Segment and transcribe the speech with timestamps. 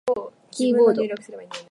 [0.49, 1.03] キーボード